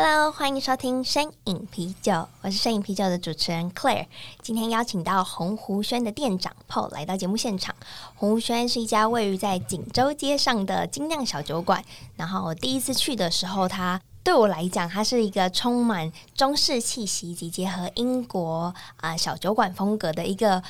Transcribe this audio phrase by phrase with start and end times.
[0.00, 4.06] Hello，欢迎收听声影啤酒，我是声影啤酒的主持人 Claire。
[4.40, 7.74] 今天邀请到洪湖轩的店长 Paul 来到节目现场。
[8.14, 11.84] 洪湖轩是一家位于在锦州街上的精酿小酒馆。
[12.14, 20.62] 然后我第一次去的时候，它对我来讲，它是一个充满中式气息及结合英国啊、小酒馆风格的一个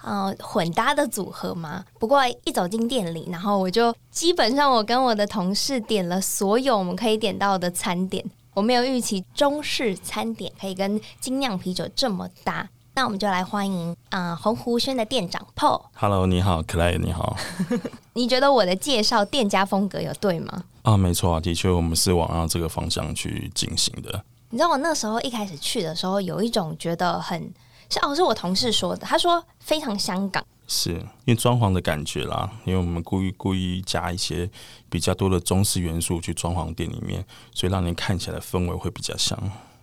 [0.00, 1.84] 呃混搭的组合嘛。
[1.98, 8.24] 不过一走进店里，然后我就基本上我跟我的同事点了所有我们可以点到的餐点。
[8.56, 15.82] 我没有预期中式餐点可以跟精酿啤酒这么搭，那我们就来欢迎啊鸿湖轩的店长 Paul。
[15.92, 17.36] Hello，你好，Claire，你好。
[18.14, 20.64] 你觉得我的介绍店家风格有对吗？
[20.84, 24.24] 啊，没错啊，的确，我们是往这个方向去进行的。
[24.48, 27.38] 你知道我那时候一开始去的时候，有一种觉得很
[27.90, 30.42] 是哦，是我同事说的，他说非常香港。
[30.66, 34.50] 是因为装潢的感觉啦，因为我们故意故意加一些
[34.88, 39.38] 比较多的中式元素去装潢店里面，所以让你看起来氛围会比较像。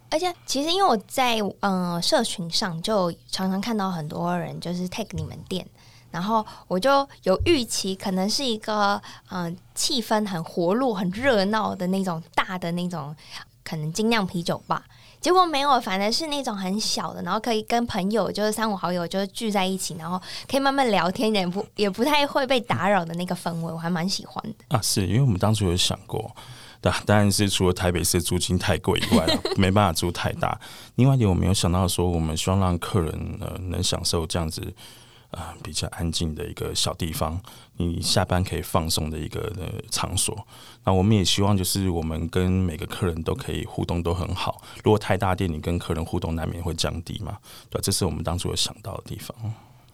[0.09, 5.65] 而且其实因为我在嗯、社群上就常常看到很多人就是 tag 你们店，
[6.11, 13.15] 然后我就有预期可能是一个嗯、气氛很活络、很热闹的那种大的那种
[13.63, 14.85] 可能精酿啤酒吧。
[15.23, 24.77] 结果没有，反而是那种很小的，然后可以跟朋友就是三五好友就是聚在一起，然后可以慢慢聊天，也不也不太会被打扰的那个氛围，我还蛮喜欢的。
[24.77, 26.29] 啊，是因为我们当初有想过，
[26.81, 30.59] 当当然是除了台北市租金太贵以外， 没办法租太大。
[30.95, 34.61] 另外一点，我没有想到说，我们希望让客人呃能享受这样子。
[35.33, 37.39] 啊、比较安静的一个小地方，
[37.77, 40.35] 你下班可以放松的一个呃场所。
[40.85, 44.61] 那我们也希望就是我们跟每个客人都可以互动都很好。
[44.83, 47.37] 如果太大店，你跟客人互动难免会降低嘛。
[47.69, 49.35] 对，这是我们当初有想到的地方。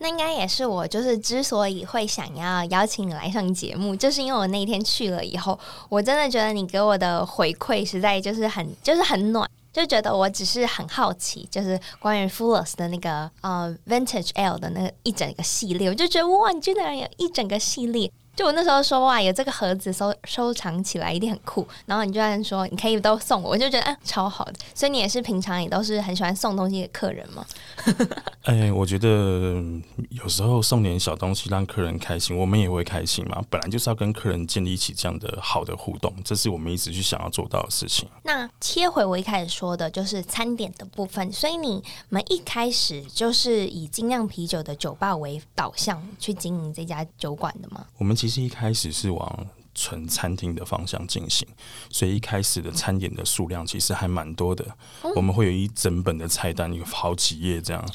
[0.02, 9.50] 那应该也是我就是之所以会想要邀请你来上节目，就是因为我那天去了以后，我真的觉得你给我的回馈实在就是很就是很暖。
[9.80, 18.12] 就觉得我只是很好奇，就是关于 Fulles 的那个呃 Vintage L 的那个一整个系列，我就觉得哇，你居然有一整个系列。
[18.40, 21.68] 就我那时候说哇，有这个盒子收收藏起来一定很酷。
[21.86, 24.54] 然后你居然说你可以都送我，我就觉得啊超好的。
[24.74, 27.46] 所以你也是平常也都是很喜欢送东西给客人吗？
[28.44, 29.62] 哎、欸，我觉得
[30.12, 33.44] 有时候送点小东西让客人开心，我们也会开心嘛。
[33.50, 38.08] 本来就是要跟客人建立起这样的好的互动，这是我们一直去想要做到的事情。
[38.24, 47.86] 那切回我一开始说的就是餐点的部分，所以你们一开始就是以精酿啤酒的酒吧为导向去经营这家酒馆的吗？
[47.98, 51.48] 我们其实一开始是往纯餐厅的方向进行，
[51.90, 54.66] 所以一开始的餐点的数量其实还蛮多的。
[55.16, 57.86] 我们会有一整本的菜单，有好几页这样。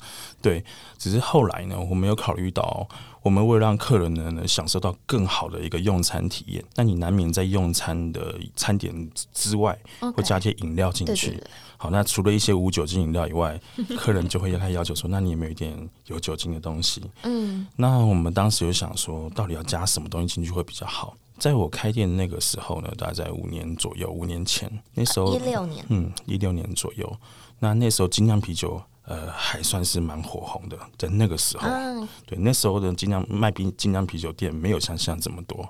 [0.41, 0.65] 对，
[0.99, 2.89] 只是后来呢，我们有考虑到，
[3.23, 9.79] 我们为了让客人呢能享受到更好的一个用餐体验，那你难免在用餐的餐点之外，
[10.15, 11.43] 会加些饮料进去。
[11.85, 13.61] 好，那除了一些无酒精饮料以外，
[13.95, 21.15] 客人就会要他要求说：“那你有没有一点有酒精的东西？”嗯，那我们当时有想说，到底要加什么东西进去会比较好？
[21.37, 27.15] 在我开店那个时候呢，大概在五年左右，五年前那时候，一六年，嗯，一六年左右。
[27.59, 35.69] 那那时候精酿啤酒，呃，还算是蛮火红的，在那个时候，嗯、对，那时候的精酿卖冰精酿啤酒店没有像现在这么多，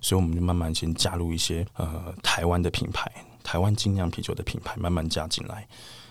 [0.00, 3.10] 所以我们就慢慢先加入一些呃台湾的品牌。
[3.46, 5.68] 台湾精酿啤酒的品牌慢慢加进来，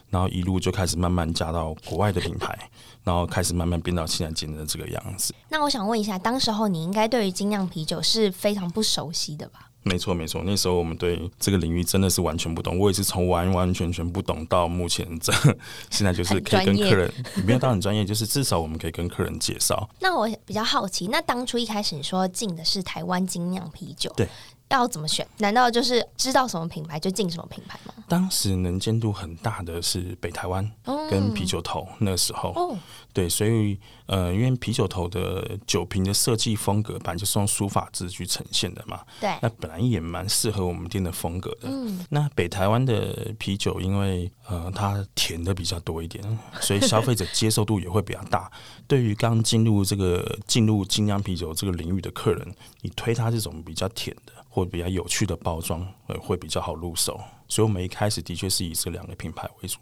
[0.09, 2.57] 然后一路就开始慢慢加到国外的品牌，
[3.03, 5.35] 然后开始慢慢变到现在今天的这个样子。
[5.49, 9.69] 那我想问一下，当时候你应该对于精酿啤酒是非常不熟悉的吧？
[9.87, 12.79] 没错，没错，那时候我们对这个领域真的是完全不懂。
[12.79, 15.31] 我也是从完完全全不懂到目前这，
[15.91, 17.13] 现在就是可以跟客人，
[17.45, 19.87] 没有到很专业，就是至少我们可以跟客人介绍。
[19.99, 24.27] 那我比较好奇，那当初一开始你说进的是台湾精酿啤酒，对。
[24.69, 25.25] 要怎么选？
[25.37, 27.93] 难道就是知道什么品牌就进什么品牌吗？
[28.07, 30.69] 当时能见度很大的是北台湾
[31.09, 32.77] 跟啤酒头，那个时候，哦、
[33.13, 41.61] 对，所以呃，因为啤酒头的酒瓶的设计风格本来就是用书法字去呈现的嘛，对，那本来也蛮适合我们店的风格的。
[41.63, 46.23] 嗯，那北台湾的啤酒，因为呃它甜的比较多一点，
[46.61, 48.51] 所以消费者接受度也会比较大。
[48.87, 54.33] 对于刚进入这个进入精酿啤酒这个领域的客人，你推他这种比较甜的。
[54.55, 57.19] 或比较有趣的包装，呃，会比较好入手。
[57.49, 59.79] 所以我们一开始的确是以这两个品牌为主，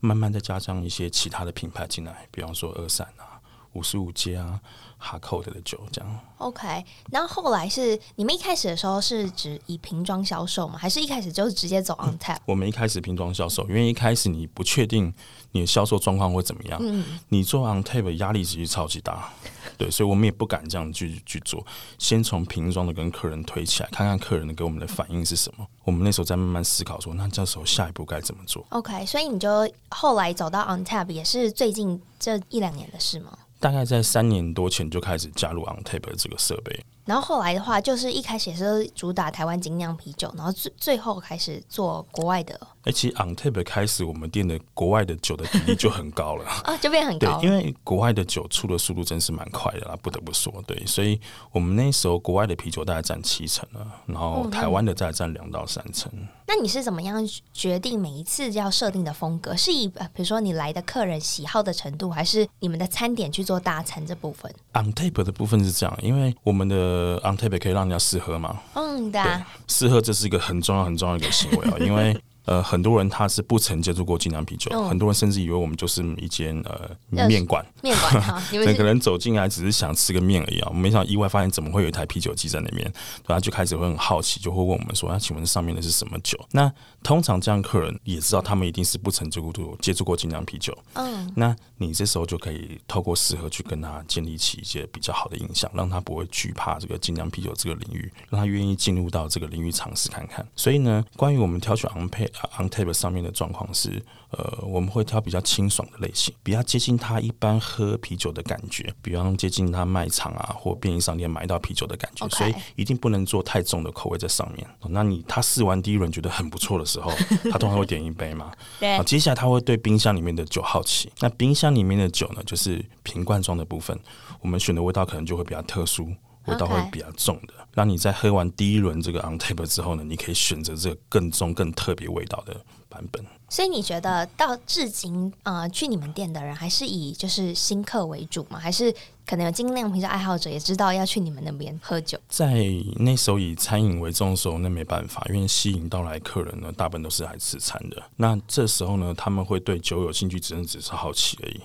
[0.00, 3.35] 慢慢再加上一些其他的品牌进来，比方说二三啊、
[3.76, 4.60] 五十五街啊。
[4.98, 6.82] 哈扣的酒这样，OK。
[7.10, 10.78] 那后后来是你们一开始的时候是指以瓶装销售吗？
[10.78, 15.12] 还是一开始就是直接走 on tap？、嗯、我们一开始瓶装销售，因为一开始你不确定
[15.52, 16.78] 你的销售状况会怎么样。
[16.82, 19.30] 嗯，你做 on tap 压力其实超级大，
[19.76, 21.64] 对，所以我们也不敢这样去去做。
[21.98, 25.66] 先从瓶装的跟客人推起来，看看客人给我们的反应是什么。
[25.84, 29.04] 我们那时候在慢慢思考说，那这时候下一步该怎么做？OK。
[29.04, 33.36] 所以你就后来走到 on tap 也是最近这一两年的事吗？
[33.58, 36.84] 大概在三年多前就开始加入 on tap 这个设备。
[37.06, 42.54] 然后后来的话，就是一开始也是主打台湾精酿啤酒，然后最最后开始做国外的。
[42.82, 47.40] 哎、欸，其实 on tap 开始，我们店的国外的酒的比例就很高了啊， 就变很高。
[47.40, 50.52] 对，因为国外的酒出的速度真是蛮快的啦，不得不说。
[50.66, 51.20] 对，所以
[51.52, 56.10] 我们那时候国外的啤酒大概占七成了，然后台湾的再占两到三成。
[56.48, 57.20] 那你是怎么样
[57.52, 59.56] 决定每一次要设定的风格？
[59.56, 66.95] 是以比如说你来的客人喜好的程度，还是你们的餐点去做大餐这部分？on tap 的部分是这样，因为我们的。
[66.96, 68.58] 呃，on tap 可以让人家试喝吗？
[68.74, 69.20] 嗯，对，
[69.68, 72.16] 试喝这是一个很重要、很重要的一个行为啊，因为。
[72.46, 82.84] 呃，很多人他是不曾接触过精酿啤酒，嗯，很多人甚至以为我们就是一间呃面馆，面馆哈，整个人走进来只是想吃个面而已啊，没想到意外发现怎么会有一台啤酒机在那边，
[83.26, 86.38] 然后就开始会很好奇，就会问我们说，那请问上面的是什么酒？
[86.52, 86.72] 那
[87.02, 100.46] 通常这样客人也知道他们一定是不曾接触过接触过精酿啤酒，嗯，那你这时候就可以透过适合去跟他建立起一些比较好的印象，让他不会惧怕这个精酿啤酒这个领域，让他愿意进入到这个领域尝试看看。
[100.54, 102.28] 所以呢，关于我们挑选 on tap
[102.58, 114.66] on tap 上面的状况是，呃，我们会挑比较清爽的类型，比较接近他一般喝啤酒的感觉，比方接近他卖场啊或便利商店买到啤酒的感觉.所以一定不能做太重的口味在上面。
[114.88, 117.10] 那你他试完第一轮觉得很不错的时候，
[117.50, 118.52] 他通常会点一杯嘛。
[118.78, 119.02] 对。
[119.04, 123.98] 接下来他会对冰箱里面的酒好奇，那冰箱里面的酒呢，就是瓶罐装的部分，
[124.40, 126.12] 我们选的味道可能就会比较特殊。
[126.46, 132.56] 味道会比较重的，让你在喝完第一轮这个 on tap 之后呢，你可以选择这个更重、更特别味道的
[132.88, 133.24] 版本。
[133.48, 138.58] 所以你觉得到至今，呃，去你们店的人还是以就是新客为主吗？
[138.58, 138.92] 还是
[139.24, 142.18] 可能有精酿啤酒爱好者也知道要去你们那边喝酒？
[142.28, 142.66] 在
[142.96, 148.02] 那时候以餐饮为重的时候，那没办法，因为吸引到来客人呢，大部分都是来吃餐的。
[148.16, 151.60] 那这时候呢，他们会对酒有兴趣，只能只是好奇而已。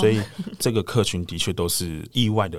[0.00, 0.22] 所以
[0.58, 2.58] 这个客群的确都是意外的。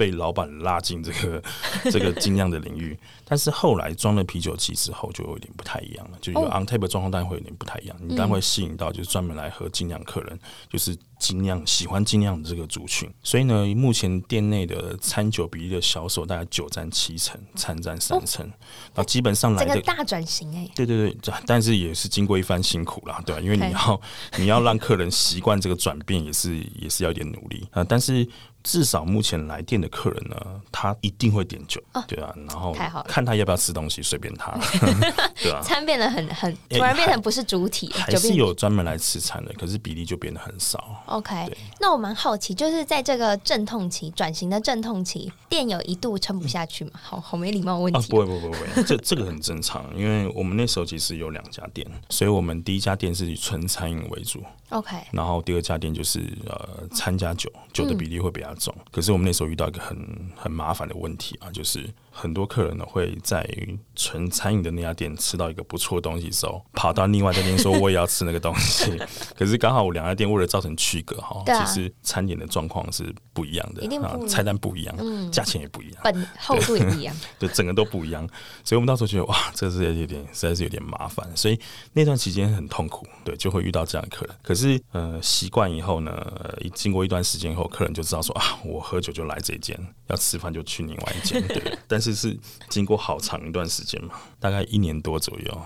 [0.00, 1.42] 被老板拉进这个
[1.92, 6.16] 这个精酿的领域，但是后来装了啤酒机之后，就有点不太一样了。
[6.22, 7.94] 就有 on tap 的状况，当然会有点不太一样。
[8.00, 10.38] 你当然会吸引到就是专门来喝精酿客人，
[10.70, 13.12] 就是精酿喜欢精酿的这个族群。
[13.22, 18.42] 所以呢，目前店内的餐酒比例的销售大概酒占七成，餐占三成。
[18.46, 23.40] 然后基本上来的大转型哎，对对对，但是也是经过一番辛苦啦，对吧？
[23.42, 24.00] 因为你要
[24.40, 27.84] 你要让客人习惯这个转变，也是也是要一点努力啊。
[27.84, 28.26] 但是。
[28.62, 30.36] 至少目前来店的客人呢，
[30.70, 32.74] 他一定会点酒，哦、对啊，然后
[33.06, 34.58] 看他要不要吃东西，随便他，
[35.42, 41.02] 对啊，餐变得很很突然变成不是主体，还是有专门来吃餐的，可是比例就变得很少。
[41.06, 46.90] OK，那我蛮好奇，就是在这个阵痛期转型的阵痛期，店有一度撑不下去吗？
[46.94, 58.49] 好好没礼貌问题、啊，不会不会不会， 这这个很正常，因为我们那时候其实有两家店，所以我们第一家店是以纯餐饮为主，OK，然后第二家店就是呃参加酒，酒的比例会比较
[58.90, 59.96] 可是我们那时候遇到一个很
[60.36, 61.88] 很麻烦的问题啊，就是。
[62.10, 63.48] 很多客人呢会在
[63.94, 68.98] 纯餐饮的那家店吃到一个不错的东西的时候，跑到另外一家店说我也要吃那个东西。
[69.36, 78.26] 可是刚好我两家店为了造成区隔哈，其实餐点的状况是不一样的，啊，菜单不一样，嗯，价钱也不一样，本厚度也不一样， 对，整个都不一样。
[78.64, 81.58] 所以我们到时候觉得哇，这是有点实在是有点麻烦，所以
[81.92, 84.34] 那段期间很痛苦，对，就会遇到这样的客人。
[84.42, 86.12] 可是呃，习惯以后呢，
[86.60, 91.99] 一经过一段时间以后，客人就知道说啊，我喝酒就来这间，要吃饭就去另外一间，对，但。
[92.00, 92.34] 但是是
[92.70, 95.62] 经过好长一段时间嘛，大概一年多左右。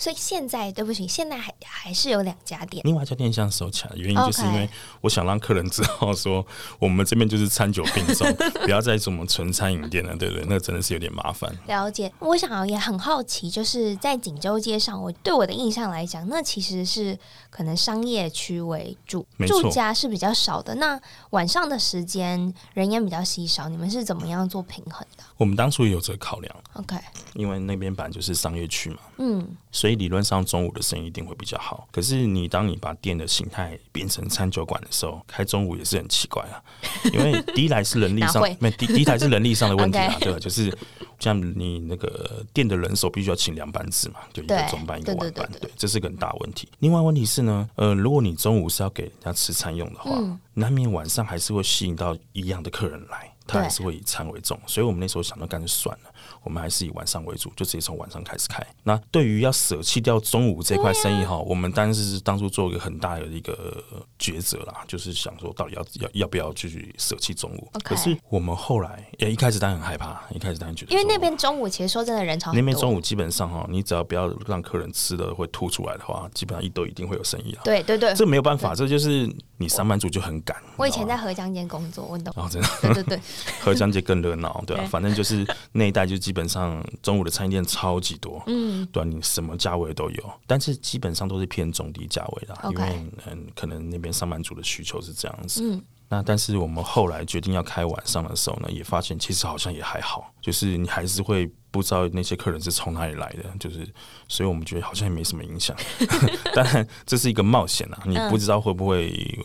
[0.00, 2.82] 哦，所以现在对不起，现在还还是有两家店。
[2.86, 4.68] 另外一家店现在收起来，原因就是因为
[5.02, 6.44] 我想让客人知道说，
[6.78, 8.26] 我们这边就是餐酒并重，
[8.64, 10.46] 不要再什么纯餐饮店了，对不对？
[10.48, 11.54] 那真的是有点麻烦。
[11.66, 17.18] 了解，我想也很好奇，就是在锦州街上，我对我的印象来讲，那其实是
[17.50, 20.74] 可能商业区为主，住家是比较少的。
[20.76, 20.98] 那
[21.30, 25.24] 晚上的时间人烟比较稀少，你们是怎么样做平衡的？
[25.36, 26.96] 我们当初也有这个考量，OK，
[27.34, 29.56] 因为那边本来就是商业区嘛，嗯。
[29.72, 31.88] 所以理论上中午的生意一定会比较好。
[31.90, 36.62] 可是你当你把店的形态变成餐酒馆的时候，开中午也是很奇怪啊。
[37.12, 40.38] 因为第一来是人力上，没第第一台是人力上的 问题啊，对吧？
[40.38, 40.76] 就是
[41.18, 46.68] 这样你那个店的人手必须要请两班制嘛，就一个中班一个晚班，对这是个很大问题。
[46.78, 56.10] 另外问题是呢，呃，如果你中午是要给人家吃餐用的话，嗯、难免晚上还是会吸引到一样的客人来，他还是会以餐为重，所以我们那时候想到干脆算了。
[56.42, 58.64] 我们还是以晚上为主，就直接从晚上开始开。
[58.82, 63.82] 那对于要舍弃掉中午这块生意哈，我们当时是当初做一个很大的一个
[64.18, 67.70] 抉择啦，就是想说到底要要要不要继续舍弃中午。
[67.82, 77.62] 可是我们后来也一开始当然很害怕，一开始当然觉得，因为那边中午其实说真的人潮那边中午基本上哈，你只要不要让客人吃的会吐出来的话，基本上一都一定会有生意啊。
[77.64, 80.56] 对对对，这没有办法，这就是你上班族就很赶。
[80.76, 82.32] 我以前在合江街工作，我懂。
[82.36, 83.20] 哦，真的，对对对，
[83.60, 86.84] 合江街更热闹，对啊，反正就是那一带就基本上。
[87.02, 92.70] 中午的餐饮店超级多，嗯，对，你什么价位都有，但是基本上都是偏中低价位的，Okay.
[92.70, 95.62] 因为嗯，可能那边上班族的需求是这样子。
[95.64, 101.50] 嗯，那但是我们后来决定要开晚上的时候呢，也发现其实好像也还好，就是你还是会。
[101.70, 103.86] 不知道那些客人是从哪里来的，就是，
[104.28, 105.76] 所以我们觉得好像也没什么影响。
[106.54, 109.38] 当然，这是一个冒险啊，你不知道会不会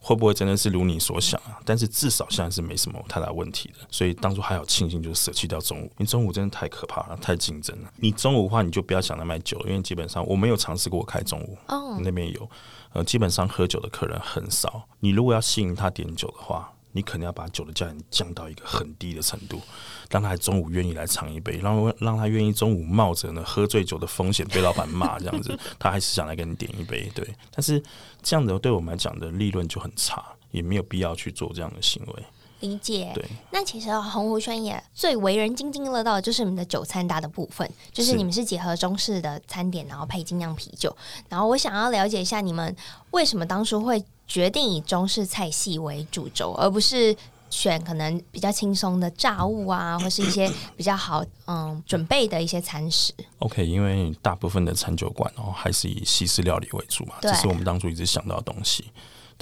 [0.00, 1.58] 会不会真的是如你所想啊。
[1.64, 7.90] 但是至少现在是没什么太大问题的，所以当初还好庆幸就是舍弃掉中午，因为中午真的太可怕了，太竞争了。
[7.96, 12.50] 你中午的话，你就不要想着卖酒，因为基本上我没有尝试过开中午，哦，那边有，
[12.92, 14.88] 呃，基本上喝酒的客人很少。
[15.00, 19.60] 你如果要吸引他点酒的话，你可能要把酒的价钱降到一个很低的程度，
[20.10, 27.26] 让他中午愿意来尝一杯，让让他愿意中午冒着呢喝醉酒的风险被老板骂这样子， 他还是想来给你点一杯，对。
[27.50, 27.82] 但是
[28.22, 32.22] 这样子对我们来讲的利润就很差，也没有必要去做这样的行为。
[32.60, 33.10] 理解。
[33.14, 33.24] 对。
[33.50, 40.94] 那其实洪湖轩也最为人津津乐道的就是你们的酒餐搭的部分，就是你们是结合中式的餐点，然后配精酿啤酒。
[41.28, 42.76] 然后我想要了解一下你们
[43.12, 44.04] 为什么当初会。
[44.32, 47.14] 决定以中式菜系为主轴，而不是
[47.50, 53.12] 选可能比较轻松的炸物啊，或是一些比较好嗯准备的一些餐食。
[53.40, 58.86] OK，因为大部分的餐酒馆哦，还是以西式料理为主嘛，这是我们当初一直想到的东西。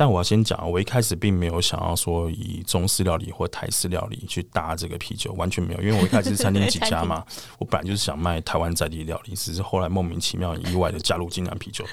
[0.00, 7.23] 但我要先讲，我一开始并没有想要说以中式料理或台式料理去搭这个啤酒，完全没有，因为我一开始是餐厅几家嘛，
[7.61, 11.85] 我本来就是想卖台湾在地料理，只是后来莫名其妙意外的加入金兰啤酒，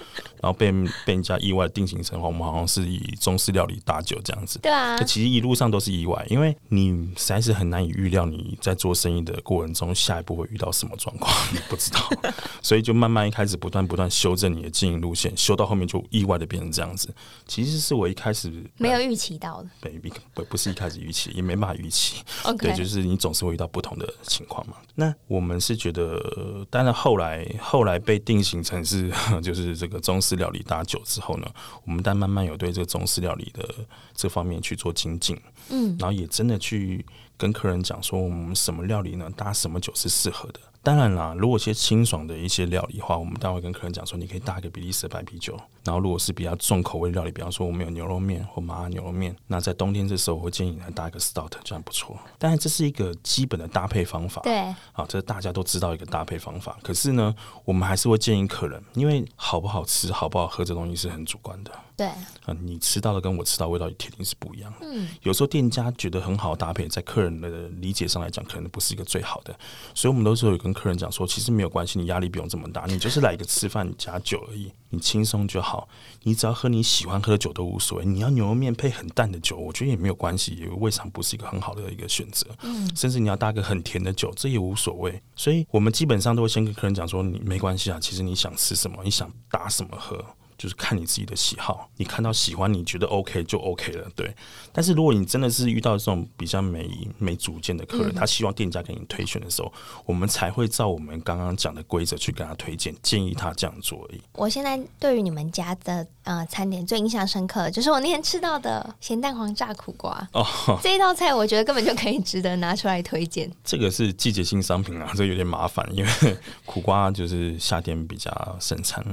[0.42, 0.72] 然后被
[1.06, 4.58] 被人家意外定型成我们好像是以中式料理搭酒这样子。
[4.60, 12.10] 对啊，其实一路上都是意外，因为你实在是很难以预料你在做生意的过程中下一步会遇到什么状况， 你不知道，
[12.64, 17.14] 所以就慢慢一开始不断不断修正你的经营路线，修到后面就意外的变成这样子。
[17.46, 18.64] 其实是我一开始。
[18.78, 20.00] 没有预期到的，对，
[20.34, 22.24] 不不是一开始预期，也没办法预期。
[22.58, 24.76] 对，就是你总是会遇到不同的情况嘛。
[24.96, 29.12] 那我们是觉得，当然后来后来被定型成是
[29.44, 31.48] 就是这个中式料理搭酒之后呢，
[31.86, 33.68] 我们但慢慢有对这个中式料理的
[34.14, 35.40] 这方面去做精进，
[35.70, 40.60] 嗯，然后也真的去跟客人讲说，我们什么料理呢，搭什么酒是适合的。
[40.88, 45.60] 当然啦，如果一些清爽的一些料理的话，我们待会跟客人讲说，你可以搭一个比利时白啤酒。
[45.84, 52.18] 然后如果是比较重口味的料理，比方说我们有牛肉面或麻辣牛肉面，那在冬天这时候，我会建议你来搭一个 stout，这样不错。
[52.38, 56.78] 当然这是一个基本的搭配方法，对，好，这大家都知道一个搭配方法。
[56.82, 61.72] 可是呢，我们还是会建议客人，因为好不好吃、好不好喝这东西是很主观的。
[61.98, 64.78] 对，啊，你吃到的跟我吃到味道铁定是不一样的。
[64.82, 69.58] 嗯，有时候店家觉得很好搭配，在客人的理解上来讲，可能不是一个最好的。
[69.96, 75.88] 所以，我们都是有跟客人讲说，其实没有关系，你压力不用这么大，你就是来一个吃饭加酒而已，你轻松就好。
[76.24, 78.06] 你只要喝你喜欢喝的酒都无所谓。
[78.06, 82.46] 你要牛肉面配很淡的酒，我觉得也没有关系，也未尝不是一个很好的一个选择。
[82.62, 85.22] 嗯，甚至你要搭个很甜的酒，这也无所谓。
[85.36, 90.24] 所以我们基本上都会先跟客人讲说，你没关系啊，其实你想吃什么，你想搭什么喝。
[90.58, 94.34] 就是看你自己的喜好，你看到喜欢，你觉得 OK 就 OK 了，对。
[94.72, 99.72] 但是如果你真的是遇到这种比较没没主见的客人，嗯、他希望店家给你推选的时候，
[100.06, 104.22] 我们才会照我们刚刚讲的规则去给他推荐，建议他这样做而已。
[104.34, 110.46] 我现在对于你们家的呃餐点最印象深刻，就是我那天吃到的咸蛋黄炸苦瓜哦，
[110.82, 113.52] 这一道菜我觉得根本就可以值得拿出来推荐。
[113.64, 119.06] 这个是季节性商品啊，这有点麻烦，因为苦瓜就是夏天比较盛产。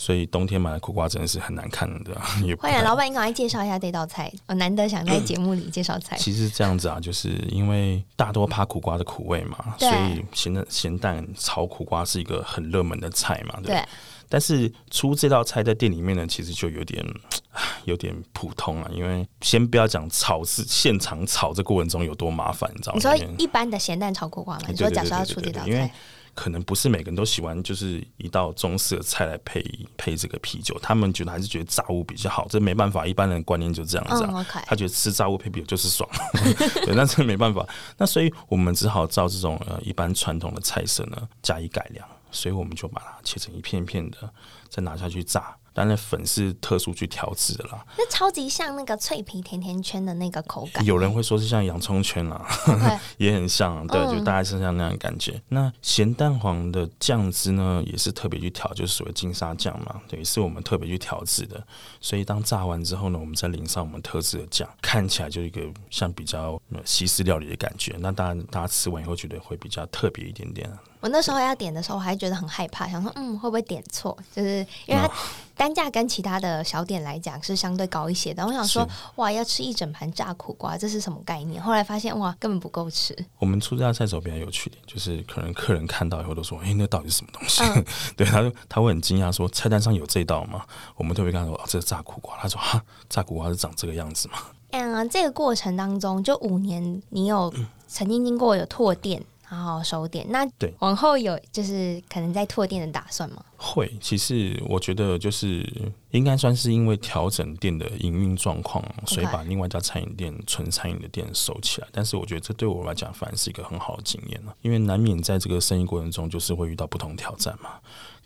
[0.00, 2.18] 所以冬天买的苦瓜真的是很难看的。
[2.58, 4.32] 欢迎 老板，你赶快介绍一下这道菜。
[4.46, 6.16] 我难得想在节目里介绍菜。
[6.16, 13.74] 其实这样子啊，就是因为大多怕苦瓜的苦味嘛，所以咸的咸蛋炒苦瓜是一个很热门的菜嘛，对。
[13.74, 13.84] 对。
[14.26, 17.04] 但是出这道菜在店里面呢，其实就有点
[17.84, 22.96] 有点普通啊，因为先不要讲炒是现场炒这过程中有多麻烦，你知道吗？
[22.96, 24.62] 你说一般的咸蛋炒苦瓜嘛？
[24.70, 25.92] 你说假设要出这道菜。
[26.40, 29.62] 可能不是每个人都喜欢，就是一道中式的菜来配
[29.98, 34.30] 配这个啤酒，他们觉得还是觉得炸物比较好，这没办法，一般人观念就这样子、啊。
[34.32, 36.08] 嗯 okay、他觉得吃炸物配啤酒就是爽，
[36.86, 37.68] 对，那这没办法。
[37.98, 44.32] 那所以我们只好照这种呃一般传统的菜色呢加以改良，所以我们就把它切成一片片的，
[44.70, 45.54] 再拿下去炸。
[45.72, 50.84] 但那粉是特殊去调制的啦，那超级像那个脆皮甜甜圈的那个口感。
[50.84, 52.98] 有人会说是像洋葱圈啦，Okay.
[53.18, 55.40] 也很像，对，嗯、就大概是像那样的感觉。
[55.48, 61.64] 那咸蛋黄的酱汁呢，也是特别去调，就是所谓金沙酱嘛，对，是我们特别去调制的。
[62.00, 67.96] 所以当炸完之后呢，我们再淋上我们特制的酱，看起来就一个像比较西式料理的感觉。
[68.00, 70.70] 那当然，大家吃完以后觉得会比较特别一点点。
[71.00, 74.16] 我那时候要点的时候，我还觉得很害怕，想说嗯，会不会点错？
[74.34, 75.10] 就是因为它
[75.56, 78.46] 单价跟其他的小点来讲是相对高一些的。
[78.46, 81.62] 我想说，哇，要吃一整盘炸苦瓜，这是什么概念？
[81.62, 83.16] 后来发现，哇，根本不够吃。
[83.38, 87.62] 我们出这家菜时候比较有趣点，就是可能客人看到以后都说，哎、欸，那到底是什么东西？
[87.62, 87.84] 嗯、
[88.16, 90.64] 对，他就他会很惊讶说，菜单上有这道吗？
[90.96, 92.36] 我们特别跟他说，啊，这是炸苦瓜。
[92.36, 94.38] 他说，哈，炸苦瓜是长这个样子吗？
[94.72, 97.52] 嗯，这个过程当中，就五年，你有
[97.88, 99.22] 曾经经过有拓店。
[99.50, 103.44] 然后收店，那对往后有就是可能在拓店的打算吗？
[103.56, 105.68] 会，其实我觉得就是
[106.12, 111.88] 应该算是因为调整店的营运状况，所以把另外一家餐饮店纯餐饮的店收起来。
[111.90, 117.70] 但是我觉得这对我来讲反而是一个很好的经验了，因为难免在这个生意过程中就是会遇到不同挑战嘛。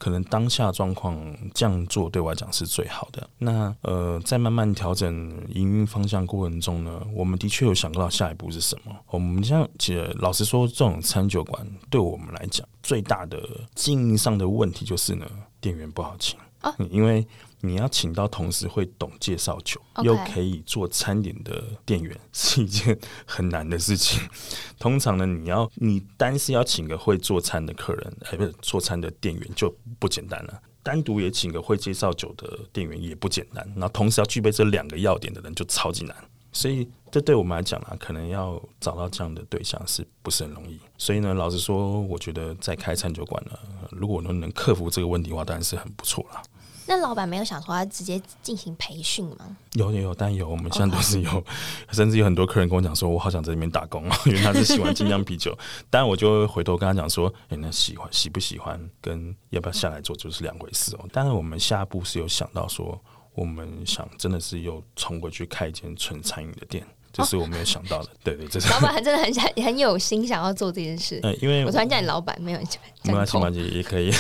[0.05, 1.19] 可能当下状况
[1.55, 3.27] 这样做对我来讲是最好的。
[3.39, 5.09] 那呃，在慢慢调整
[5.49, 8.95] 营运方向过程中呢，我们的确有想到下一步是什么。
[9.09, 13.41] 我们像其实老实说，这种餐酒馆对我们来讲最大的
[13.75, 15.25] 经营上的问题就是呢，
[15.59, 17.27] 店员不好请啊，因为。
[17.65, 24.21] 你要请到同时会懂介绍酒.又可以做餐点的店员， 是一件很难的事情。
[24.79, 30.61] 通常呢，你要你单是要请个会做餐的客人，哎，不是做餐的店员就不简单了。
[30.83, 33.67] 单独也请个会介绍酒的店员也不简单。
[33.75, 36.15] 然后同时要具备这两个要点的人就超级难。
[36.53, 40.79] 所以这对我们来讲啊，可能要找到这样的对象是不是很容易？
[40.99, 43.59] 所以呢，老实说，我觉得在开餐酒馆呢，
[43.91, 46.43] 如果能能克服这个问题的话，当然是很不错了。
[46.87, 49.57] 那老板没有想说要直接进行培训吗？
[49.73, 51.45] 有有有，但有我们现在都是有.
[51.93, 55.57] 甚至有很多客人跟我讲说，我好想在里面打工哦， 因为他是喜欢精酿啤酒。
[55.89, 61.09] 但我就会回头跟他讲说，哎、欸，那喜欢喜不喜欢跟要不要下来做就是两回事哦。
[61.13, 63.01] 但是我们下一步是有想到说，
[63.35, 66.87] 我们想真的是又冲过去开一间纯餐饮的店。
[67.17, 71.21] 这是我没有想到的，哦、对对，这是老板真的很想很有心想要做这件事。
[71.23, 74.11] 嗯，因为我，我突然叫你老板，没有没关系，没关系也可以。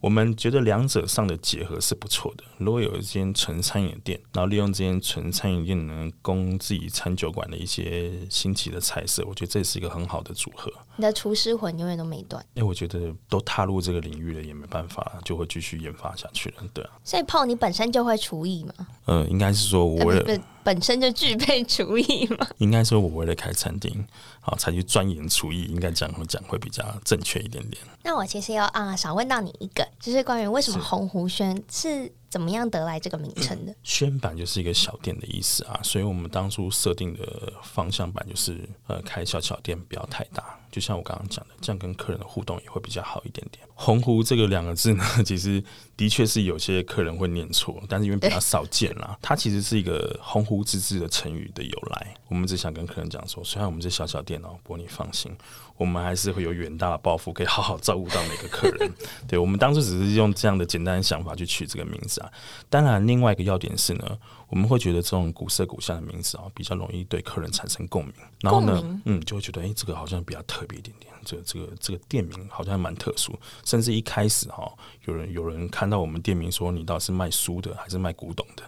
[0.00, 2.44] 我们觉得两者上的结合是不错的。
[2.58, 10.72] 如果有一间纯餐饮店，然后利用这间纯餐饮店能供自己餐酒馆的一些新奇的菜色，我觉得这是一个很好的组合。
[10.96, 12.44] 你的厨师魂永远都没断。
[12.54, 16.56] 哎，我觉得都踏入这个领域了，也没办法，就会继续研发下去了。
[16.72, 16.90] 对啊。
[17.04, 18.86] 所以，Paul，你本身就会厨艺吗？
[19.06, 20.10] 嗯，应该是说我。
[20.10, 22.46] 呃本身就具备厨艺吗？
[22.58, 24.06] 应该说，我为了开餐厅，
[24.38, 27.82] 好才去钻研厨艺，应该这样讲会比较正确一点点。
[28.02, 33.74] 那我其实要啊，想问到你一个，就是关于为什么鸿湖轩是怎么样得来这个名称的？
[33.82, 40.58] 宣版就是一个小店的意思啊，所以我们当初设定的方向版就是呃，开小小店，不要太大。
[40.70, 43.66] 就像我刚刚讲的，这样跟客人的互动也会比较好一点点。
[43.74, 45.64] 鸿湖这个两个字呢， 其实
[45.96, 52.14] 的确是有些客人会念错，但是因为比较少见啦，它其实是一个“鸿鹄之志”的成语的由来。
[52.28, 55.34] 我们只想跟客人讲说，虽然我们是小小店哦，不过你放心，
[55.78, 58.92] 我们还是会有远大的抱负，可以好好照顾到每个客人。
[59.26, 62.32] 对，我们当初只是用这样的简单想法去取这个名字啊。
[62.68, 64.18] 当然，另外一个要点是呢。
[64.50, 68.14] 我们会觉得这种古色古香的名字啊，比较容易对客人产生共鸣。
[68.40, 71.12] 然后呢，嗯，就会觉得，哎，这个好像比较特别一点点。
[71.22, 73.38] 这个、这个这个店名好像还蛮特殊。
[73.66, 74.72] 甚至一开始哈，
[75.04, 78.62] 有人有人看到我们店名说，你到底是卖书的还是卖古董的？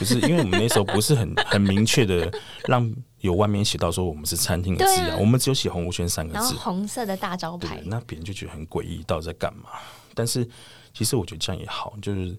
[0.00, 2.32] 就是因为我们那时候不是很很明确的
[2.64, 9.68] 让有外面写到说我们是餐厅的字样，啊、我们只有写红无圈三个字，然后红色的大招牌，那别人就觉得很诡异，到底在干嘛？
[10.14, 10.48] 但是
[10.94, 12.34] 其实我觉得这样也好，就是。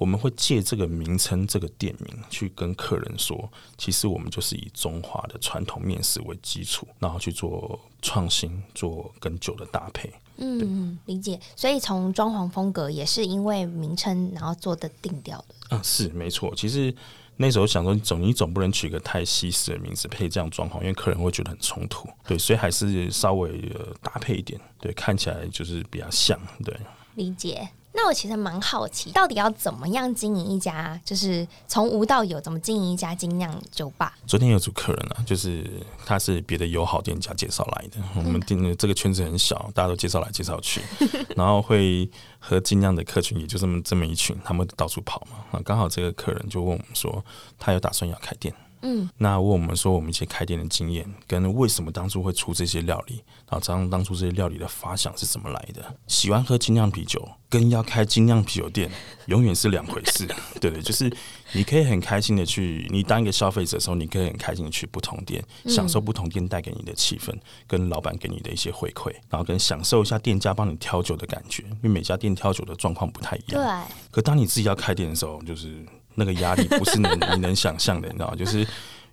[0.00, 10.10] 我们会借这个名称、这个店名去跟客人说，其实我们就是以中华的传统面食为基础，然后去做创新，做跟酒的搭配。
[10.38, 11.38] 嗯，理解。
[11.54, 15.54] 所以从装潢风格也是因为名称，然后做的定调的。
[15.68, 16.54] 嗯，是没错。
[16.56, 16.94] 其实
[17.36, 22.08] 那时候想说，总你总不能取个太西式的名字配这样装潢，因为客人会觉得很冲突。
[22.24, 26.40] 对，所以还是稍微呃搭配一点，对，看起来就是比较像。
[26.64, 26.74] 对。
[27.14, 27.68] 理解。
[27.92, 34.14] 那我其实蛮好奇，到底要怎么样经营一家，就是从无到有，怎么经营一家精酿酒吧？
[34.28, 35.68] 昨天有组客人啊，就是
[36.06, 37.96] 他是别的友好店家介绍来的。
[38.14, 40.80] 我们店的这个圈子很小，大家都介绍来介绍去，
[41.36, 45.38] 然后会和精酿的客群也就这么这么一群，他们到处跑嘛。
[45.50, 47.24] 啊，刚好这个客人就问我们说，
[47.58, 48.54] 他有打算要开店。
[48.82, 55.94] 嗯，那问我们说我们一些开店的经验，跟为什么当初会出这些料理，然后当当初这些料理的发想是怎么来的？
[56.06, 58.90] 喜欢喝精酿啤酒，跟要开精酿啤酒店，
[59.26, 60.26] 永远是两回事。
[60.60, 61.12] 对对，就是
[61.52, 67.34] 你可以很开心的去，你当一个消费者的时候，你可以很开心的去不同店，享受不同店带给你的气氛，
[67.66, 73.62] 跟老板给你的一些回馈，然后跟享受一下店家帮你挑酒的感觉，因为每家店挑酒的状况不太一样。
[73.62, 73.94] 对。
[74.10, 75.84] 可当你自己要开店的时候，就是。
[76.14, 78.36] 那个压力不是你 你能想象的，你知道吗？
[78.36, 78.66] 就是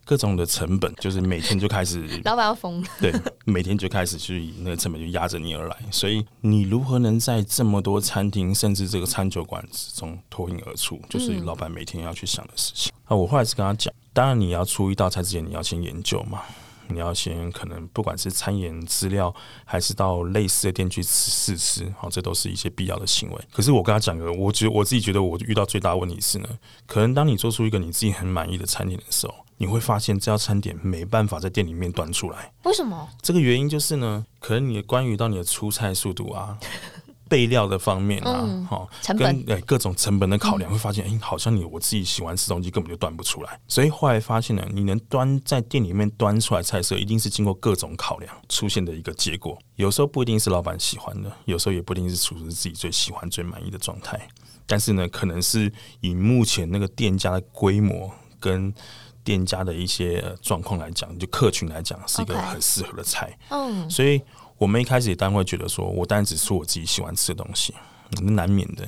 [0.05, 3.13] 各种的成本，就是每天就开始， 老板要疯， 对，
[3.45, 5.77] 每天就开始去那个成本就压着你而来。
[5.91, 12.91] 所以你如何能在这么多餐厅，甚至这个餐酒馆之中脱颖而出，就是老板每天要去想的事情。
[13.05, 16.41] 啊，我后来是跟他讲，当然你要出一道菜之前，你要先研究嘛。
[16.89, 19.33] 你要先可能不管是参研资料，
[19.65, 23.41] 还是到类似的店去试吃，好，这都是一些必要的行为。
[23.51, 26.47] 可是我跟他讲个，我觉我自己觉得我遇到最大的问题是呢，
[26.85, 32.53] 可能当你做出一个你自己很满意的餐点的时候，你会发现这道餐点没办法在店里面端出来。
[32.63, 33.09] 为什么？
[33.21, 36.57] 这个原因就是呢，可能你的关于到你的出菜速度啊。
[37.29, 43.59] 备料的方面啊，哈、嗯，跟诶各种成本的考量，会发现，哎、嗯欸，好像你我自己喜欢吃东西，根本就端不出来。
[43.67, 49.57] 所以后来发现呢，你能端在店里面端出来菜色，一定是经过各种考量出现的一个结果。
[49.75, 54.19] 有时候不一定是老板喜欢的，有时候也不一定是厨师自己最喜欢、最满意的状态。
[54.65, 58.73] 但是呢，可能是以目前那个店家的规模跟
[59.23, 63.37] 店家的一些状况来讲，就客群来讲，是一个很适合的菜。
[63.49, 64.21] 嗯，所以。
[64.57, 67.73] 我们一开始也当然会觉得说，我当然只吃我自己喜欢吃的东西，
[68.21, 68.87] 难免的。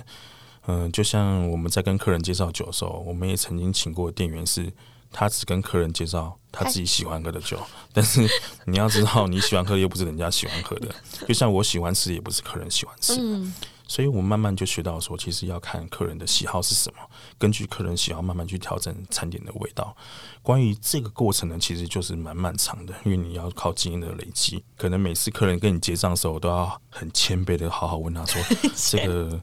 [0.68, 4.72] 嗯，就像我们在跟客人介绍酒的时候，我们也曾经请过店员，是
[5.12, 7.60] 他只跟客人介绍他自己喜欢喝的酒，
[7.94, 8.28] 但是
[8.66, 10.94] 你要知道，你喜欢喝的又不是人家喜欢喝的，
[11.28, 13.52] 就像我喜欢吃，也不是客人喜欢吃的。
[13.90, 17.00] 所以我们慢慢就学到说，其实要看客人的喜好是什么，
[17.40, 19.98] 根据客人喜好慢慢去调整餐点的味道。
[20.44, 24.64] 关于这个过程呢，其实就是蛮漫长的，因为你要靠经验的累积。
[24.78, 28.40] 可能每次客人跟你结账的时候，都要很谦卑的好好问他说，
[28.78, 29.42] 这个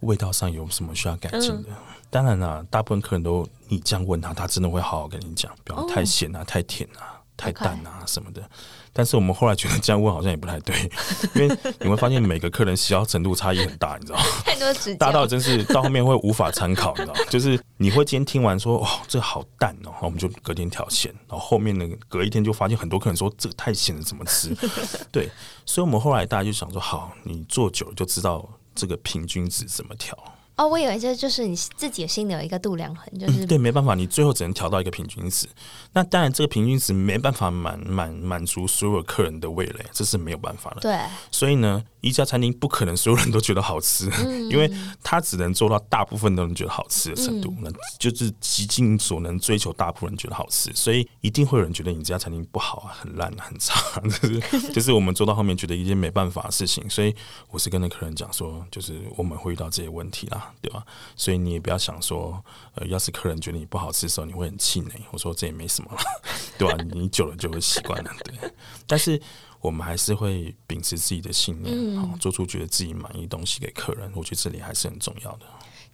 [0.00, 1.70] 味道上有什么需要改进的。
[2.10, 8.48] 当然啦，大部分客人都你这样问他，他真的会好好跟你讲，不要太咸啊、太甜啊、太淡啊什么的。
[8.96, 10.74] 但是我们后来觉得这样问好像也不太对，
[11.36, 14.24] 因为你会发现每个客人喜好程度差异很大，你知道吗？
[14.42, 17.20] 太多指大到真是到后面会无法参考，你知道吗？
[17.28, 24.56] 就是你会今天听完说哦，这好淡哦，然后我们就隔天调咸，然后后面那个隔一天就发现很多客人说这个太咸了，怎么吃？
[25.12, 25.28] 对，
[25.66, 30.16] 所以我们后来大家就想说，好，你做久了就知道这个平均值怎么调。
[30.56, 35.46] 哦，我以为这就是你自己心里有一个度量衡，就是、嗯、对，没办法，你最后只能调到一个平均值。
[35.92, 40.80] 那当然，这个平均值没办法满满满足所有客人的味蕾，这是没有办法的。
[40.80, 40.98] 对，
[41.30, 41.84] 所以呢。
[42.02, 44.70] 一家餐厅不可能所有人都觉得好吃，嗯、 因为
[45.02, 57.12] 他只能做到大部分的人觉得好吃的程度，那、嗯、就是极尽所能追求大部分人觉得好吃，所以一定会有人觉得你这家餐厅不好啊，很烂、啊、很差， 就是就是我们做到后面觉得一件没办法的事情，所以
[57.50, 60.84] 我是跟那客人讲说，就是我们会遇到这些问题啦，对吧？
[61.16, 64.92] 所以你也不要想说，呃，要是客人觉得你不好吃的时候，你会很气馁。
[65.10, 65.98] 我说这也没什么了，
[66.58, 66.76] 对吧？
[66.92, 68.52] 你久了就会习惯了，对。
[68.86, 69.20] 但是。
[69.62, 74.08] 我们还是会秉持自己的信念，好、嗯、做出觉得自己满意东西给客人。
[74.14, 75.46] 我觉得这里还是很重要的。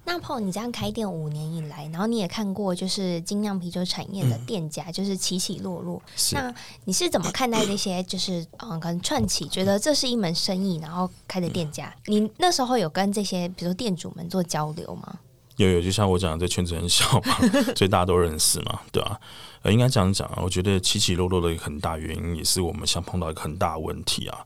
[0.05, 6.03] 那 Paul，你这样开店五年以来，然后你也看过就是精酿啤酒产业的店家，嗯、就是起起落落。
[6.33, 6.53] 那
[6.85, 8.03] 你是怎么看待这些？
[8.03, 15.19] 就是嗯，可能串起，觉得这是一门生意，然后开的店家，嗯、你那时候有跟这些比如说店主们做交流吗？
[15.57, 17.37] 有有，就像我讲的，这圈子很小嘛，
[17.77, 19.21] 所以大家都认识嘛，对吧、啊？
[19.63, 24.45] 呃，应该这样讲啊，我觉得起起落落的一个很大原因，也是我们想碰到一个很大问题啊。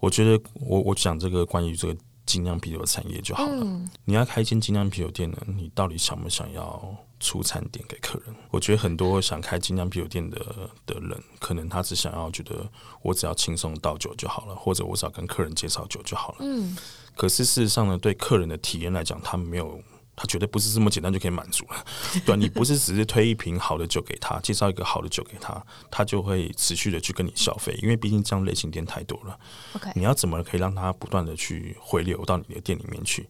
[0.00, 3.60] 我觉得我我讲这个关于这个精酿啤酒的产业就好了。
[3.60, 8.34] 嗯、你要开一间精酿啤酒店呢，你到底想不想要出餐点给客人？
[8.50, 10.38] 我觉得很多想开精酿啤酒店的
[10.86, 12.68] 的人，可能他只想要觉得
[13.02, 16.38] 我只要轻松倒酒就好了，或者我只要跟客人介绍酒就好了。
[16.40, 16.76] 嗯。
[17.16, 19.80] 可是事实上呢，对客人的体验来讲，他没有。
[20.16, 21.84] 他绝对不是这么简单就可以满足了，
[22.24, 29.38] 对，你不是只是推一瓶好的酒给他，介绍一个好的酒给他，他就会持续的去跟你消费，因为毕竟这样类型店太多了。
[29.74, 33.28] OK，你要怎么可以让他不断的去回流到你的店里面去？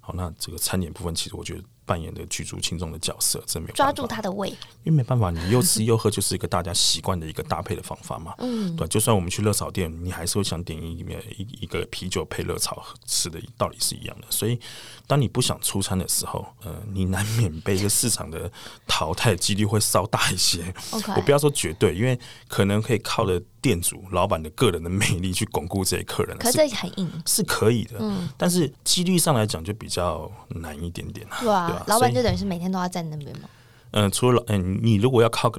[0.00, 4.48] 好，那这个餐饮部分，其实我觉得扮演的举足轻重的角色，这没有抓住他的胃，
[4.82, 8.34] 因为没办法，你又吃又喝，就是一个大家习惯的一个搭配的方法嘛。
[8.38, 14.26] 嗯，对，就算我们去热炒店，你还是会想点一面一一个啤酒配热炒吃的道理是一样的。
[14.28, 14.58] 所以，
[15.06, 18.50] 当你不想出餐的时候，呃，你难免被这市场的
[18.88, 20.74] 淘汰几率会稍大一些。
[21.14, 22.18] 我不要说绝对，因为
[22.48, 26.36] 可能可以靠着店主老板的个人的魅力去巩固这些客人。
[26.36, 31.24] 可是这很硬，是可以的，嗯，但是几率上来讲就比较难一点点。
[31.40, 31.74] 对啊。
[31.86, 33.48] 老板就等于是每天都要在那边吗？
[33.92, 35.50] 嗯、呃，除了老，嗯、呃，你如果要靠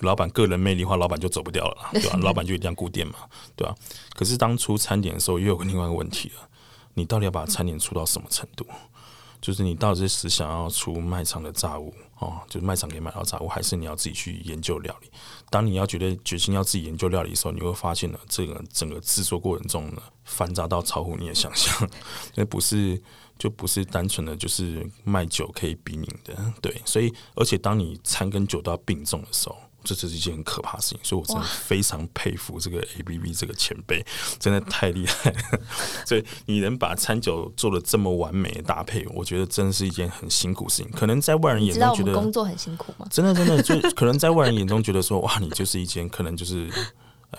[0.00, 2.18] 老板个人魅力的话，老板就走不掉了， 对吧、啊？
[2.22, 3.14] 老板就一定要顾店嘛，
[3.54, 3.76] 对吧、啊？
[4.14, 6.48] 可是当初餐点的时候，又有个另外一个问题了，
[6.94, 8.66] 你到底要把餐点出到什么程度？
[9.40, 15.10] 就是你到底是想要出卖场的炸物哦，就是卖场可以买到炸物，还是你要自己去研究料理？
[15.50, 21.88] 当你要觉得决心要自己研究料理的时候，你会发现呢，这个整个制作过程中呢，繁杂到超乎你的想象，
[22.34, 23.00] 那不是。
[23.38, 31.00] 就不是单纯的就是卖酒可以比拟的，对，所以而且当你餐跟酒都要并重的时候，这是一件很可怕的事情。
[31.02, 34.02] 所以我真的非常佩服这个 A B B 这个前辈，
[34.38, 35.60] 真的太厉害了。
[36.06, 40.90] 所以你能把餐酒做的这么完美的搭配，我觉得真的是一件很辛苦的事情。
[40.92, 43.06] 可能在外人眼中觉得工作很辛苦吗？
[43.10, 46.70] 真的真的，就可能在外人眼中觉得说，哇，你就是一间可能就是。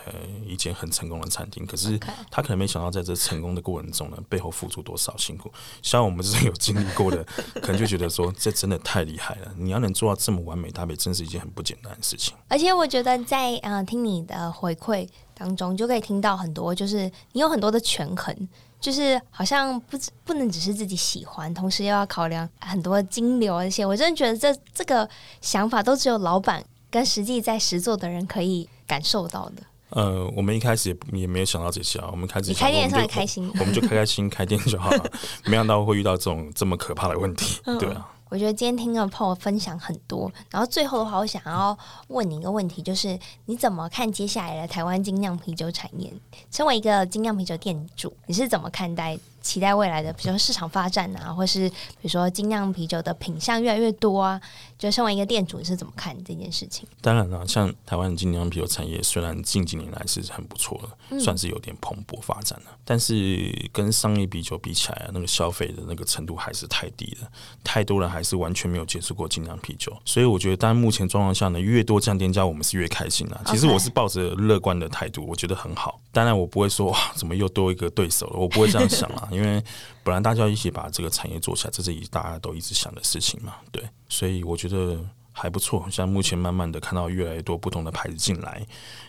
[0.06, 0.14] 呃，
[0.46, 1.98] 一间很成功的餐厅，可是
[2.30, 5.52] 他可能没想到，在这成功的过程中呢，背后付出多少辛苦。
[5.82, 7.24] 像我们这种有经历过的，
[7.62, 9.52] 可能就觉得说，这真的太厉害了。
[9.58, 12.34] 你要能做到这么完美搭配，真是一件很不简单的事情。
[12.48, 18.36] 而且我觉得在，在呃听你的回馈当中，就可以听到很多，就是你有很多的权衡，
[18.80, 23.86] 就是好像不不能只是自己喜欢，同时又要考量很多金流这些。
[23.86, 25.08] 我真的觉得这这个
[25.42, 29.64] 想法都只有老板跟实际在实做的人可以感受到的。
[29.96, 35.12] 呃，我们一开始也也没有想到这些啊，我们开始开店也算开心，我们就开开心 开店就好了，
[35.46, 38.12] 没想到会遇到这种这么可怕的问题，对啊。
[38.28, 41.78] 我觉得今天听了 Paul 分享很多，然后最后的话，我想要
[42.08, 46.12] 问你一个问题，就是你怎么看接下来的台湾精酿啤酒产业？
[46.52, 49.18] 身为一个精酿啤酒店主，你是怎么看待？
[49.42, 54.42] 期待未来的，比如说市场发展啊，或是比如说精酿啤酒的品相越来越多啊，
[54.78, 56.88] 就身为一个店主，你是怎么看这件事情？
[57.02, 67.28] 当然了，像台湾的精酿啤酒产业，虽然近几年来是很不错的，嗯、算是有点蓬勃发展了，但是跟商业啤酒比起来啊，那个消费的那个程度还是太低了，
[67.64, 73.42] 太多人还是完全没有接触过精酿啤酒，所以我觉得，当然目前状况下呢，越多这样店家，我们是越开心啊。
[73.46, 76.00] 其实我是抱着乐观的态度，我觉得很好。
[76.12, 79.28] 当然，我不会说哇，怎么又多一个对手了，我不会这样想啊。
[79.32, 79.64] 因为
[80.06, 85.86] 本来大家一起把这个产业做起来，这是一大家都一直想的事情嘛，对，所以我觉得还不错。
[85.90, 88.66] 像目前慢慢的看到越来越多不同的牌子进来，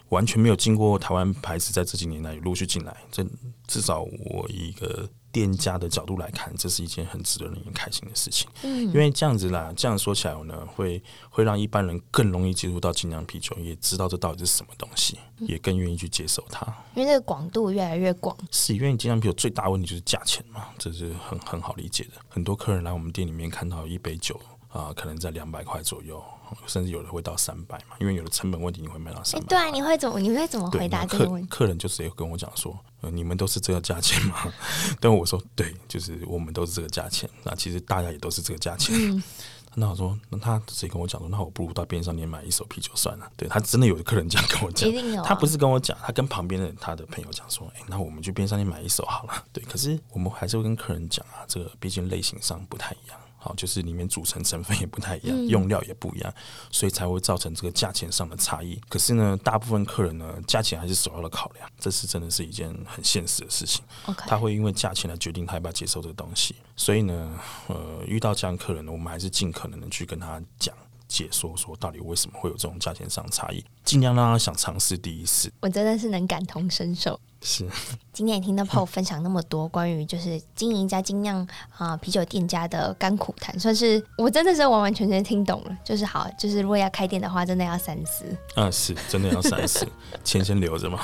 [0.08, 3.22] 完全没有经过台湾牌子在这几年来陆续进来，这
[3.66, 5.08] 至少我一个。
[5.36, 8.48] 店家的角度来看，这是一件很值得令人开心的事情。
[8.62, 16.66] 嗯，因为这样子啦，这样说起来呢，会会让一般人更容易接触到精酿啤酒，也知道这到底是什么东西，也更愿意去接受它。
[16.94, 22.12] 因为这个广度越来越广，是因为精酿啤酒最大问题就是价钱嘛，这是很很好理解的。
[22.30, 26.24] 很多客人来我们店里面看到一杯酒啊、呃，可能在两百块左右。
[26.64, 29.46] 甚至有的会到三百嘛，因为有的成本问题，你会卖到三百。
[29.48, 30.20] 对啊，你会怎么？
[30.20, 31.48] 你会怎么回答这个问题？
[31.48, 32.72] 客客人就直接跟我讲说
[33.06, 34.52] ：“呃，你们都是这个价钱吗？”
[35.00, 37.28] 但我说：“对，就是我们都是这个价钱。
[37.44, 38.94] 那其实大家也都是这个价钱。
[38.94, 39.22] 嗯”
[39.78, 43.30] 那我说：“那他直接跟我讲说，那我不如到边上店买一手啤酒算了。
[43.36, 44.90] 对”他真的有的客人这样跟我讲。
[45.22, 53.20] 他不是跟我讲，他跟旁边的他的朋友讲说：“哎、欸，那我们去边上店买一手好了。”对，可是我们还是会跟客人讲啊，这个毕竟类型上不太一样。
[53.46, 56.34] 好，就是里面组成成分也不太一样，嗯、用料也不一样，
[56.72, 58.80] 所以才会造成这个价钱上的差异。
[58.88, 63.84] 可是呢，大部分客人呢，价钱还是首要的考量，这是真的是一件很现实的事情。
[64.26, 66.56] 他会因为价钱来决定他要不要接受这个东西。
[66.74, 70.74] 所以呢，呃，遇到这样客人呢，我们还是尽可能的去跟他讲。
[71.08, 75.48] 解说说到底为什么会有这种价钱上的差异，尽量让他想尝试第一次。
[75.60, 77.20] 我真的是能感同身受。
[77.42, 77.68] 是，
[78.12, 81.46] 今天也听到 Paul 分享那么多关于就是经营一家精酿
[81.76, 85.78] 啊啤酒店家的甘苦谈，算是我真的是完完全全听懂了。
[85.84, 88.24] 就是好，就是如果要开店的话，真的要三思。
[88.56, 89.86] 啊，是真的要三思，
[90.24, 91.00] 钱先留着嘛。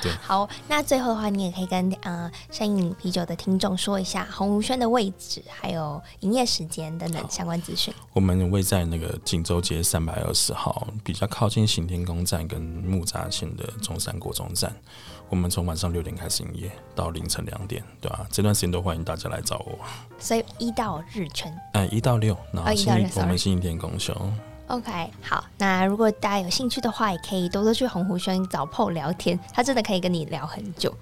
[0.00, 0.12] 对。
[0.22, 7.92] 好，那最后的话，你也可以跟啊山影啤酒的听众说一下鸿湖轩的位置，还有营业时间等等相关资讯。
[8.12, 14.72] 我们位在那个锦州街三百二十号，比较靠近行天宫站跟木栅线的中山国中站。
[15.30, 18.26] 我们从晚上六点开始营业，到凌晨两点，对吧、啊？
[18.28, 19.78] 这段时间都欢迎大家来找我。
[20.18, 24.12] 所以一到日全，哎，一到六，然后星期、哦、我们星期天公休。
[24.66, 24.90] OK，
[25.22, 30.92] 好，那如果大家有兴趣的话，也可以多多去洪湖轩找 Paul 聊天，他真的可以跟你聊很久。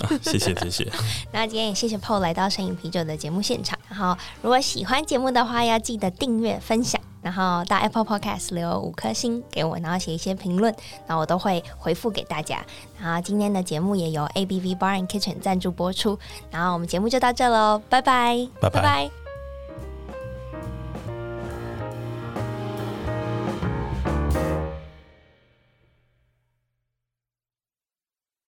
[0.00, 0.90] 啊、谢谢谢谢。
[1.30, 3.78] 那今天也谢谢 Paul 来到声饮啤酒的节目现场。
[3.88, 10.72] 然后如果喜欢节目的话，要记得订阅、分享，然后到 Apple Podcast 留五颗星给我，然后写一些评论，
[11.08, 12.64] 然后我都会回复给大家。
[13.00, 16.16] 然后今天的节目也由 ABV Bar and Kitchen 赞助播出，
[16.52, 18.80] 然后我们节目就到这喽，拜拜，拜拜。
[18.80, 19.25] 拜拜。